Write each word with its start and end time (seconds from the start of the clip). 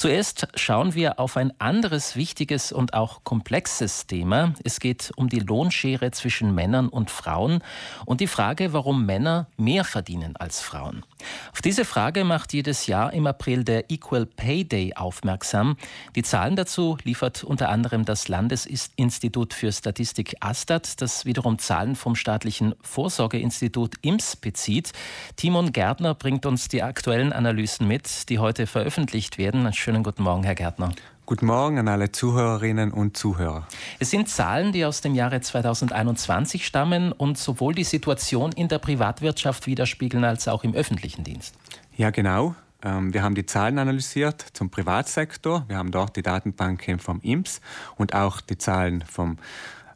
Zuerst 0.00 0.48
schauen 0.54 0.94
wir 0.94 1.20
auf 1.20 1.36
ein 1.36 1.52
anderes 1.60 2.16
wichtiges 2.16 2.72
und 2.72 2.94
auch 2.94 3.22
komplexes 3.22 4.06
Thema. 4.06 4.54
Es 4.64 4.80
geht 4.80 5.12
um 5.14 5.28
die 5.28 5.40
Lohnschere 5.40 6.10
zwischen 6.10 6.54
Männern 6.54 6.88
und 6.88 7.10
Frauen 7.10 7.62
und 8.06 8.22
die 8.22 8.26
Frage, 8.26 8.72
warum 8.72 9.04
Männer 9.04 9.46
mehr 9.58 9.84
verdienen 9.84 10.36
als 10.38 10.62
Frauen. 10.62 11.04
Auf 11.52 11.60
diese 11.60 11.84
Frage 11.84 12.24
macht 12.24 12.54
jedes 12.54 12.86
Jahr 12.86 13.12
im 13.12 13.26
April 13.26 13.62
der 13.62 13.90
Equal 13.90 14.24
Pay 14.24 14.64
Day 14.64 14.94
aufmerksam. 14.94 15.76
Die 16.16 16.22
Zahlen 16.22 16.56
dazu 16.56 16.96
liefert 17.04 17.44
unter 17.44 17.68
anderem 17.68 18.06
das 18.06 18.28
Landesinstitut 18.28 19.52
für 19.52 19.70
Statistik 19.70 20.36
Astat, 20.40 21.02
das 21.02 21.26
wiederum 21.26 21.58
Zahlen 21.58 21.94
vom 21.94 22.14
staatlichen 22.14 22.74
Vorsorgeinstitut 22.80 23.96
IMS 24.00 24.36
bezieht. 24.36 24.92
Timon 25.36 25.72
Gärtner 25.72 26.14
bringt 26.14 26.46
uns 26.46 26.68
die 26.68 26.82
aktuellen 26.82 27.34
Analysen 27.34 27.86
mit, 27.86 28.30
die 28.30 28.38
heute 28.38 28.66
veröffentlicht 28.66 29.36
werden. 29.36 29.66
Schönen 29.90 30.04
guten 30.04 30.22
Morgen, 30.22 30.44
Herr 30.44 30.54
Gärtner. 30.54 30.92
Guten 31.26 31.46
Morgen 31.46 31.76
an 31.80 31.88
alle 31.88 32.12
Zuhörerinnen 32.12 32.92
und 32.92 33.16
Zuhörer. 33.16 33.66
Es 33.98 34.10
sind 34.10 34.28
Zahlen, 34.28 34.70
die 34.70 34.84
aus 34.84 35.00
dem 35.00 35.16
Jahre 35.16 35.40
2021 35.40 36.64
stammen 36.64 37.10
und 37.10 37.36
sowohl 37.36 37.74
die 37.74 37.82
Situation 37.82 38.52
in 38.52 38.68
der 38.68 38.78
Privatwirtschaft 38.78 39.66
widerspiegeln 39.66 40.22
als 40.22 40.46
auch 40.46 40.62
im 40.62 40.74
öffentlichen 40.74 41.24
Dienst. 41.24 41.56
Ja, 41.96 42.10
genau. 42.10 42.54
Ähm, 42.84 43.12
wir 43.12 43.24
haben 43.24 43.34
die 43.34 43.46
Zahlen 43.46 43.80
analysiert 43.80 44.46
zum 44.52 44.70
Privatsektor. 44.70 45.64
Wir 45.66 45.76
haben 45.76 45.90
dort 45.90 46.14
die 46.14 46.22
Datenbanken 46.22 47.00
vom 47.00 47.20
IMS 47.20 47.60
und 47.96 48.14
auch 48.14 48.40
die 48.40 48.58
Zahlen 48.58 49.02
vom 49.02 49.38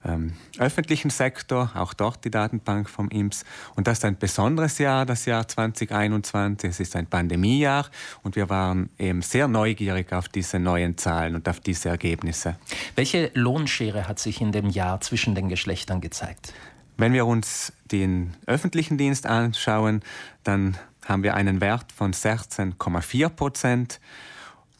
ähm, 0.04 0.32
öffentlichen 0.58 1.10
Sektor, 1.10 1.72
auch 1.74 1.94
dort 1.94 2.24
die 2.24 2.30
Datenbank 2.30 2.88
vom 2.88 3.08
IMS. 3.08 3.44
Und 3.74 3.86
das 3.86 3.98
ist 3.98 4.04
ein 4.04 4.18
besonderes 4.18 4.78
Jahr, 4.78 5.06
das 5.06 5.24
Jahr 5.24 5.48
2021. 5.48 6.70
Es 6.70 6.80
ist 6.80 6.96
ein 6.96 7.06
Pandemiejahr 7.06 7.86
und 8.22 8.36
wir 8.36 8.48
waren 8.48 8.90
eben 8.98 9.22
sehr 9.22 9.48
neugierig 9.48 10.12
auf 10.12 10.28
diese 10.28 10.58
neuen 10.58 10.98
Zahlen 10.98 11.34
und 11.34 11.48
auf 11.48 11.60
diese 11.60 11.88
Ergebnisse. 11.88 12.56
Welche 12.96 13.30
Lohnschere 13.34 14.06
hat 14.08 14.18
sich 14.18 14.40
in 14.40 14.52
dem 14.52 14.68
Jahr 14.68 15.00
zwischen 15.00 15.34
den 15.34 15.48
Geschlechtern 15.48 16.00
gezeigt? 16.00 16.52
Wenn 16.96 17.12
wir 17.12 17.26
uns 17.26 17.72
den 17.90 18.34
öffentlichen 18.46 18.98
Dienst 18.98 19.26
anschauen, 19.26 20.02
dann 20.44 20.76
haben 21.04 21.22
wir 21.22 21.34
einen 21.34 21.60
Wert 21.60 21.92
von 21.92 22.12
16,4 22.12 23.28
Prozent 23.30 24.00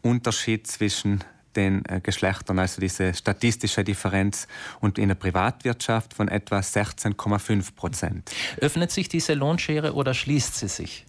Unterschied 0.02 0.66
zwischen 0.66 1.24
den 1.56 1.84
äh, 1.86 2.00
Geschlechtern, 2.00 2.58
also 2.58 2.80
diese 2.80 3.14
statistische 3.14 3.84
Differenz, 3.84 4.46
und 4.80 4.98
in 4.98 5.08
der 5.08 5.14
Privatwirtschaft 5.14 6.14
von 6.14 6.28
etwa 6.28 6.58
16,5 6.58 7.74
Prozent. 7.74 8.30
Öffnet 8.58 8.90
sich 8.90 9.08
diese 9.08 9.34
Lohnschere 9.34 9.94
oder 9.94 10.14
schließt 10.14 10.56
sie 10.56 10.68
sich? 10.68 11.06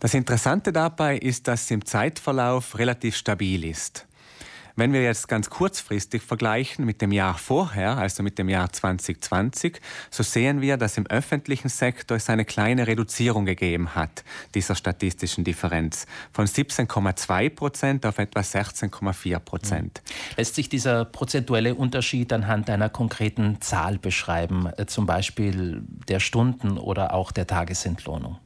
Das 0.00 0.14
Interessante 0.14 0.72
dabei 0.72 1.16
ist, 1.16 1.48
dass 1.48 1.68
sie 1.68 1.74
im 1.74 1.84
Zeitverlauf 1.84 2.78
relativ 2.78 3.16
stabil 3.16 3.64
ist. 3.64 4.06
Wenn 4.76 4.92
wir 4.92 5.04
jetzt 5.04 5.28
ganz 5.28 5.50
kurzfristig 5.50 6.22
vergleichen 6.22 6.84
mit 6.84 7.00
dem 7.00 7.12
Jahr 7.12 7.38
vorher, 7.38 7.96
also 7.96 8.24
mit 8.24 8.38
dem 8.38 8.48
Jahr 8.48 8.72
2020, 8.72 9.80
so 10.10 10.24
sehen 10.24 10.60
wir, 10.60 10.76
dass 10.76 10.98
im 10.98 11.06
öffentlichen 11.06 11.68
Sektor 11.68 12.16
es 12.16 12.28
eine 12.28 12.44
kleine 12.44 12.88
Reduzierung 12.88 13.44
gegeben 13.44 13.94
hat, 13.94 14.24
dieser 14.56 14.74
statistischen 14.74 15.44
Differenz, 15.44 16.06
von 16.32 16.46
17,2 16.46 17.50
Prozent 17.50 18.04
auf 18.04 18.18
etwa 18.18 18.40
16,4 18.40 19.38
Prozent. 19.38 20.02
Lässt 20.36 20.56
sich 20.56 20.68
dieser 20.68 21.04
prozentuelle 21.04 21.76
Unterschied 21.76 22.32
anhand 22.32 22.68
einer 22.68 22.88
konkreten 22.88 23.60
Zahl 23.60 23.98
beschreiben, 23.98 24.66
äh, 24.76 24.86
zum 24.86 25.06
Beispiel 25.06 25.84
der 26.08 26.18
Stunden 26.18 26.78
oder 26.78 27.14
auch 27.14 27.30
der 27.30 27.46
Tagesentlohnung? 27.46 28.38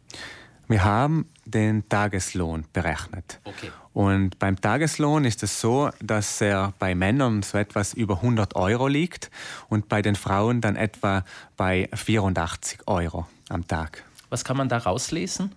Wir 0.69 0.85
haben 0.85 1.27
den 1.51 1.89
Tageslohn 1.89 2.65
berechnet. 2.73 3.41
Okay. 3.45 3.71
Und 3.93 4.39
beim 4.39 4.61
Tageslohn 4.61 5.25
ist 5.25 5.43
es 5.43 5.61
so, 5.61 5.91
dass 6.01 6.41
er 6.41 6.73
bei 6.79 6.95
Männern 6.95 7.43
so 7.43 7.59
etwas 7.59 7.95
über 7.95 8.17
100 8.17 8.55
Euro 8.55 8.87
liegt 8.87 9.31
und 9.69 9.89
bei 9.89 10.03
den 10.03 10.15
Frauen 10.15 10.61
dann 10.61 10.77
etwa 10.77 11.25
bei 11.57 11.89
84 11.93 12.81
Euro 12.87 13.27
am 13.49 13.67
Tag. 13.67 14.05
Was 14.31 14.45
kann 14.45 14.57
man 14.57 14.69
da 14.69 14.79
rauslesen? 14.79 15.53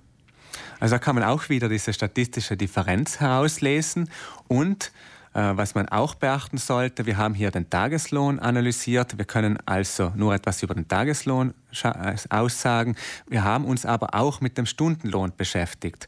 Also 0.79 0.95
da 0.95 0.99
kann 0.99 1.15
man 1.15 1.23
auch 1.23 1.49
wieder 1.49 1.69
diese 1.69 1.93
statistische 1.93 2.57
Differenz 2.57 3.19
herauslesen 3.19 4.09
und 4.47 4.91
was 5.33 5.75
man 5.75 5.87
auch 5.87 6.15
beachten 6.15 6.57
sollte, 6.57 7.05
wir 7.05 7.17
haben 7.17 7.33
hier 7.33 7.51
den 7.51 7.69
Tageslohn 7.69 8.39
analysiert. 8.39 9.17
Wir 9.17 9.25
können 9.25 9.57
also 9.65 10.11
nur 10.15 10.33
etwas 10.33 10.61
über 10.61 10.73
den 10.73 10.87
Tageslohn 10.87 11.53
äh, 11.83 12.15
aussagen. 12.29 12.95
Wir 13.27 13.43
haben 13.43 13.65
uns 13.65 13.85
aber 13.85 14.13
auch 14.13 14.41
mit 14.41 14.57
dem 14.57 14.65
Stundenlohn 14.65 15.31
beschäftigt. 15.35 16.07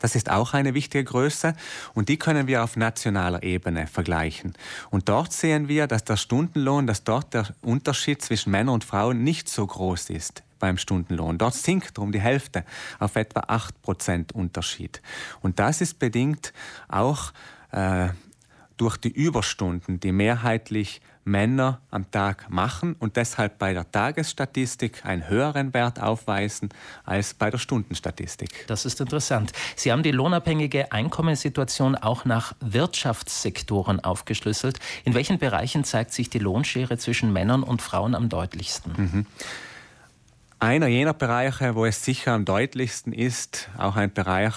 Das 0.00 0.14
ist 0.14 0.30
auch 0.30 0.54
eine 0.54 0.74
wichtige 0.74 1.04
Größe 1.04 1.54
und 1.94 2.08
die 2.08 2.18
können 2.18 2.46
wir 2.46 2.62
auf 2.62 2.76
nationaler 2.76 3.42
Ebene 3.42 3.86
vergleichen. 3.86 4.54
Und 4.90 5.08
dort 5.08 5.32
sehen 5.32 5.68
wir, 5.68 5.86
dass 5.86 6.04
der 6.04 6.16
Stundenlohn, 6.16 6.86
dass 6.86 7.04
dort 7.04 7.34
der 7.34 7.48
Unterschied 7.62 8.22
zwischen 8.22 8.52
Männern 8.52 8.74
und 8.74 8.84
Frauen 8.84 9.24
nicht 9.24 9.48
so 9.48 9.66
groß 9.66 10.10
ist 10.10 10.42
beim 10.58 10.78
Stundenlohn. 10.78 11.38
Dort 11.38 11.54
sinkt 11.54 11.98
um 11.98 12.12
die 12.12 12.20
Hälfte 12.20 12.64
auf 12.98 13.16
etwa 13.16 13.40
8% 13.40 14.32
Unterschied. 14.32 15.02
Und 15.40 15.58
das 15.58 15.80
ist 15.80 15.98
bedingt 15.98 16.52
auch 16.88 17.32
äh, 17.72 18.08
durch 18.78 18.96
die 18.96 19.10
Überstunden, 19.10 20.00
die 20.00 20.12
mehrheitlich 20.12 21.02
Männer 21.24 21.80
am 21.90 22.10
Tag 22.10 22.48
machen 22.48 22.96
und 22.98 23.16
deshalb 23.16 23.58
bei 23.58 23.74
der 23.74 23.90
Tagesstatistik 23.90 25.04
einen 25.04 25.28
höheren 25.28 25.74
Wert 25.74 26.00
aufweisen 26.00 26.70
als 27.04 27.34
bei 27.34 27.50
der 27.50 27.58
Stundenstatistik. 27.58 28.66
Das 28.66 28.86
ist 28.86 29.00
interessant. 29.00 29.52
Sie 29.76 29.92
haben 29.92 30.02
die 30.02 30.10
lohnabhängige 30.10 30.90
Einkommenssituation 30.90 31.96
auch 31.96 32.24
nach 32.24 32.54
Wirtschaftssektoren 32.60 34.00
aufgeschlüsselt. 34.00 34.78
In 35.04 35.14
welchen 35.14 35.38
Bereichen 35.38 35.84
zeigt 35.84 36.12
sich 36.12 36.30
die 36.30 36.38
Lohnschere 36.38 36.96
zwischen 36.96 37.32
Männern 37.32 37.62
und 37.62 37.82
Frauen 37.82 38.14
am 38.14 38.28
deutlichsten? 38.28 38.92
Mhm. 38.96 39.26
Einer 40.60 40.88
jener 40.88 41.14
Bereiche, 41.14 41.76
wo 41.76 41.84
es 41.84 42.04
sicher 42.04 42.32
am 42.32 42.44
deutlichsten 42.44 43.12
ist, 43.12 43.68
auch 43.78 43.94
ein 43.94 44.12
Bereich, 44.12 44.54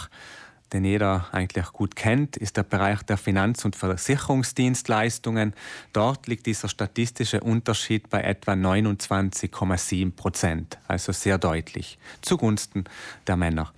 den 0.74 0.86
jeder 0.86 1.28
eigentlich 1.32 1.66
gut 1.74 1.96
kennt, 1.96 2.38
ist 2.38 2.58
der 2.58 2.64
Bereich 2.64 3.04
der 3.04 3.18
Finanz- 3.18 3.66
und 3.66 3.76
Versicherungsdienstleistungen. 3.76 5.54
Dort 5.94 6.28
liegt 6.28 6.46
dieser 6.46 6.70
statistische 6.70 7.42
Unterschied 7.42 8.10
bei 8.10 8.22
etwa 8.22 8.54
29,7 8.54 10.12
Prozent, 10.12 10.78
also 10.88 11.12
sehr 11.12 11.38
deutlich 11.38 11.98
zugunsten 12.22 12.86
der 13.28 13.38
Männer. 13.38 13.74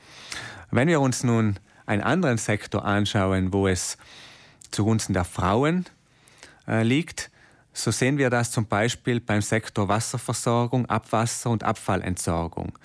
Wenn 0.72 0.88
wir 0.88 1.02
uns 1.02 1.24
nun 1.24 1.60
einen 1.86 2.04
anderen 2.04 2.38
Sektor 2.38 2.86
anschauen, 2.86 3.54
wo 3.54 3.68
es 3.68 3.98
zugunsten 4.72 5.14
der 5.14 5.26
Frauen 5.26 5.86
äh, 6.68 6.84
liegt, 6.84 7.30
so 7.74 7.92
sehen 7.92 8.18
wir 8.18 8.30
das 8.30 8.52
zum 8.52 8.68
Beispiel 8.68 9.20
beim 9.20 9.42
Sektor 9.42 9.88
Wasserversorgung, 9.88 10.86
Abwasser 10.86 11.50
und 11.50 11.64
Abfallentsorgung. 11.64 12.78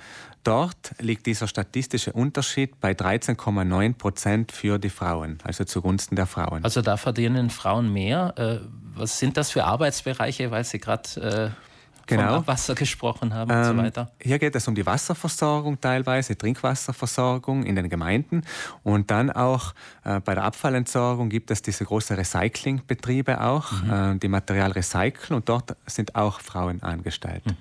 Dort 0.44 0.94
liegt 0.98 1.26
dieser 1.26 1.46
statistische 1.46 2.12
Unterschied 2.12 2.80
bei 2.80 2.92
13,9 2.92 3.94
Prozent 3.94 4.52
für 4.52 4.78
die 4.78 4.88
Frauen, 4.88 5.38
also 5.44 5.64
zugunsten 5.64 6.16
der 6.16 6.26
Frauen. 6.26 6.64
Also 6.64 6.80
da 6.80 6.96
verdienen 6.96 7.50
Frauen 7.50 7.92
mehr. 7.92 8.32
Äh, 8.36 8.66
was 8.94 9.18
sind 9.18 9.36
das 9.36 9.50
für 9.50 9.64
Arbeitsbereiche, 9.64 10.50
weil 10.50 10.64
Sie 10.64 10.78
gerade 10.78 11.54
äh, 11.54 11.67
genau. 12.08 12.28
vom 12.28 12.34
Abwasser 12.38 12.74
gesprochen 12.74 13.34
haben 13.34 13.50
ähm, 13.50 13.58
und 13.58 13.64
so 13.64 13.70
ähm, 13.70 13.78
weiter. 13.78 14.10
Hier 14.20 14.38
geht 14.38 14.54
es 14.56 14.66
um 14.66 14.74
die 14.74 14.84
Wasserversorgung 14.84 15.80
teilweise, 15.80 16.36
Trinkwasserversorgung 16.36 17.64
in 17.64 17.76
den 17.76 17.88
Gemeinden 17.88 18.42
und 18.82 19.10
dann 19.10 19.30
auch 19.30 19.74
äh, 20.04 20.20
bei 20.20 20.34
der 20.34 20.44
Abfallentsorgung 20.44 21.28
gibt 21.28 21.50
es 21.50 21.62
diese 21.62 21.84
großen 21.84 22.16
Recyclingbetriebe 22.16 23.40
auch, 23.40 23.70
mhm. 23.72 23.90
äh, 23.90 24.18
die 24.18 24.28
Material 24.28 24.72
recyceln 24.72 25.36
und 25.36 25.48
dort 25.48 25.76
sind 25.86 26.14
auch 26.14 26.40
Frauen 26.40 26.82
angestellt. 26.82 27.46
Mhm. 27.46 27.56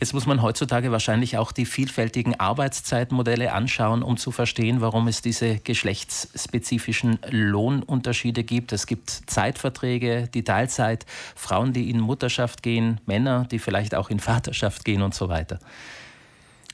Jetzt 0.00 0.14
muss 0.14 0.26
man 0.26 0.42
heutzutage 0.42 0.92
wahrscheinlich 0.92 1.36
auch 1.36 1.52
die 1.52 1.66
vielfältigen 1.66 2.38
Arbeitszeitmodelle 2.38 3.52
anschauen, 3.52 4.02
um 4.02 4.16
zu 4.16 4.30
verstehen, 4.30 4.80
warum 4.80 5.08
es 5.08 5.22
diese 5.22 5.58
geschlechtsspezifischen 5.58 7.18
Lohnunterschiede 7.28 8.44
gibt. 8.44 8.72
Es 8.72 8.86
gibt 8.86 9.10
Zeitverträge, 9.26 10.28
die 10.32 10.44
Teilzeit, 10.44 11.06
Frauen, 11.34 11.72
die 11.72 11.90
in 11.90 12.00
Mutterschaft 12.00 12.62
gehen, 12.62 13.00
Männer, 13.06 13.46
die 13.50 13.58
vielleicht 13.58 13.87
auch 13.94 14.10
in 14.10 14.20
Vaterschaft 14.20 14.84
gehen 14.84 15.02
und 15.02 15.14
so 15.14 15.28
weiter. 15.28 15.58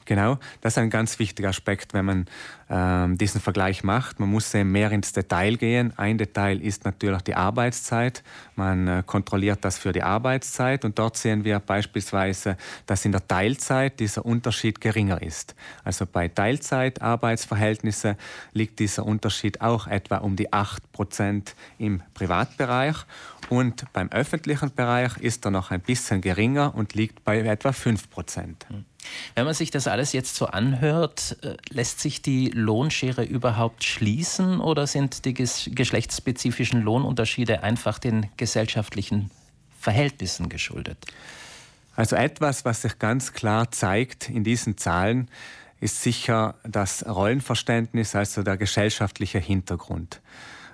Genau, 0.06 0.38
das 0.60 0.74
ist 0.74 0.78
ein 0.78 0.90
ganz 0.90 1.18
wichtiger 1.18 1.48
Aspekt, 1.48 1.94
wenn 1.94 2.04
man 2.04 2.26
ähm, 2.68 3.16
diesen 3.16 3.40
Vergleich 3.40 3.84
macht. 3.84 4.20
Man 4.20 4.28
muss 4.28 4.50
sehr 4.50 4.64
mehr 4.64 4.90
ins 4.92 5.12
Detail 5.12 5.56
gehen. 5.56 5.92
Ein 5.96 6.18
Detail 6.18 6.60
ist 6.60 6.84
natürlich 6.84 7.22
die 7.22 7.34
Arbeitszeit. 7.34 8.22
Man 8.54 8.86
äh, 8.86 9.02
kontrolliert 9.04 9.64
das 9.64 9.78
für 9.78 9.92
die 9.92 10.02
Arbeitszeit 10.02 10.84
und 10.84 10.98
dort 10.98 11.16
sehen 11.16 11.44
wir 11.44 11.58
beispielsweise, 11.58 12.56
dass 12.86 13.04
in 13.04 13.12
der 13.12 13.26
Teilzeit 13.26 13.98
dieser 13.98 14.26
Unterschied 14.26 14.80
geringer 14.80 15.22
ist. 15.22 15.54
Also 15.84 16.04
bei 16.04 16.28
Teilzeitarbeitsverhältnissen 16.28 18.16
liegt 18.52 18.80
dieser 18.80 19.06
Unterschied 19.06 19.62
auch 19.62 19.86
etwa 19.86 20.18
um 20.18 20.36
die 20.36 20.52
8 20.52 20.92
Prozent 20.92 21.54
im 21.78 22.02
Privatbereich 22.12 22.96
und 23.48 23.84
beim 23.92 24.10
öffentlichen 24.10 24.74
Bereich 24.74 25.16
ist 25.18 25.44
er 25.44 25.50
noch 25.50 25.70
ein 25.70 25.80
bisschen 25.80 26.20
geringer 26.20 26.74
und 26.74 26.94
liegt 26.94 27.24
bei 27.24 27.40
etwa 27.40 27.72
5 27.72 28.10
Prozent. 28.10 28.66
Wenn 29.34 29.44
man 29.44 29.54
sich 29.54 29.70
das 29.70 29.86
alles 29.86 30.12
jetzt 30.12 30.36
so 30.36 30.46
anhört, 30.46 31.36
äh, 31.42 31.56
lässt 31.70 32.00
sich 32.00 32.22
die 32.22 32.50
Lohnschere 32.50 33.24
überhaupt 33.24 33.84
schließen 33.84 34.60
oder 34.60 34.86
sind 34.86 35.24
die 35.24 35.34
geschlechtsspezifischen 35.34 36.82
Lohnunterschiede 36.82 37.62
einfach 37.62 37.98
den 37.98 38.28
gesellschaftlichen 38.36 39.30
Verhältnissen 39.78 40.48
geschuldet? 40.48 40.98
Also 41.96 42.16
etwas, 42.16 42.64
was 42.64 42.82
sich 42.82 42.98
ganz 42.98 43.32
klar 43.32 43.70
zeigt 43.70 44.28
in 44.28 44.42
diesen 44.44 44.76
Zahlen, 44.76 45.28
ist 45.80 46.02
sicher 46.02 46.54
das 46.64 47.06
Rollenverständnis, 47.06 48.14
also 48.16 48.42
der 48.42 48.56
gesellschaftliche 48.56 49.38
Hintergrund. 49.38 50.20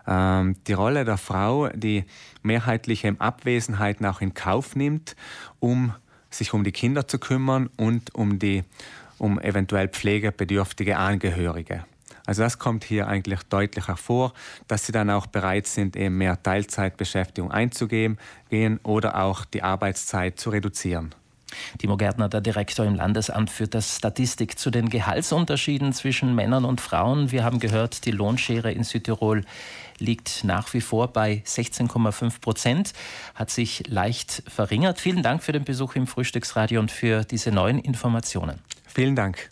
Ähm, 0.07 0.57
die 0.67 0.73
Rolle 0.73 1.05
der 1.05 1.19
Frau, 1.19 1.69
die 1.69 2.05
mehrheitliche 2.43 3.15
Abwesenheiten 3.19 4.07
auch 4.07 4.21
in 4.21 4.35
Kauf 4.35 4.77
nimmt, 4.77 5.17
um 5.59 5.95
sich 6.31 6.55
um 6.55 6.65
die 6.65 6.73
Kinder 6.73 7.07
zu 7.07 7.19
kümmern 7.19 7.71
und 7.77 8.15
um 8.15 8.39
die 8.39 8.65
um 9.19 9.39
eventuell 9.39 9.89
pflegebedürftige 9.89 10.97
Angehörige. 10.97 11.85
Also 12.27 12.43
das 12.43 12.59
kommt 12.59 12.85
hier 12.85 13.09
eigentlich 13.09 13.43
deutlich 13.45 13.89
hervor, 13.89 14.33
dass 14.69 14.87
sie 14.87 14.93
dann 14.93 15.11
auch 15.11 15.27
bereit 15.27 15.67
sind, 15.67 15.97
eben 15.97 16.17
mehr 16.17 16.43
Teilzeitbeschäftigung 16.43 17.51
einzugehen 17.51 18.19
gehen 18.51 18.79
oder 18.83 19.23
auch 19.23 19.45
die 19.45 19.63
Arbeitszeit 19.63 20.39
zu 20.39 20.51
reduzieren. 20.51 21.15
Timo 21.79 21.97
Gärtner, 21.97 22.29
der 22.29 22.41
Direktor 22.41 22.87
im 22.87 22.95
Landesamt 22.95 23.51
für 23.51 23.67
das 23.67 23.97
Statistik 23.97 24.59
zu 24.59 24.71
den 24.71 24.89
Gehaltsunterschieden 24.89 25.93
zwischen 25.93 26.35
Männern 26.35 26.65
und 26.65 26.81
Frauen. 26.81 27.31
Wir 27.31 27.45
haben 27.45 27.61
gehört, 27.61 28.05
die 28.05 28.11
Lohnschere 28.11 28.73
in 28.73 28.85
Südtirol 28.85 29.45
liegt 29.99 30.45
nach 30.45 30.73
wie 30.75 30.81
vor 30.81 31.09
bei 31.09 31.43
16,5 31.47 32.41
Prozent, 32.41 32.93
hat 33.35 33.51
sich 33.51 33.85
leicht 33.87 34.43
verringert. 34.49 34.99
Vielen 34.99 35.23
Dank 35.23 35.43
für 35.43 35.53
den 35.53 35.65
Besuch 35.65 35.95
im 35.95 36.07
Frühstücksradio 36.07 36.81
und 36.81 36.91
für 36.91 37.25
diese 37.25 37.53
neuen 37.53 37.79
Informationen. 37.79 38.59
Vielen 38.87 39.15
Dank. 39.15 39.51